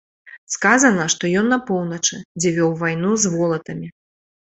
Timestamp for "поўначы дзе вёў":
1.69-2.71